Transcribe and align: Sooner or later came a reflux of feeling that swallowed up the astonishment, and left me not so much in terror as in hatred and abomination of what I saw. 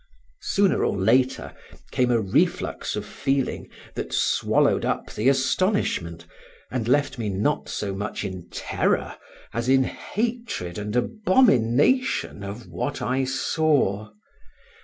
Sooner 0.41 0.83
or 0.83 0.97
later 0.97 1.53
came 1.91 2.09
a 2.09 2.19
reflux 2.19 2.95
of 2.95 3.05
feeling 3.05 3.69
that 3.93 4.11
swallowed 4.11 4.83
up 4.83 5.11
the 5.13 5.29
astonishment, 5.29 6.25
and 6.71 6.87
left 6.87 7.19
me 7.19 7.29
not 7.29 7.69
so 7.69 7.93
much 7.93 8.23
in 8.23 8.49
terror 8.49 9.15
as 9.53 9.69
in 9.69 9.83
hatred 9.83 10.79
and 10.79 10.95
abomination 10.95 12.43
of 12.43 12.65
what 12.65 12.99
I 13.03 13.25
saw. 13.25 14.09